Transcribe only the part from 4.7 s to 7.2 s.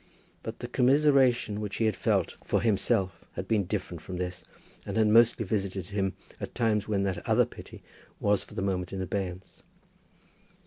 and had mostly visited him at times when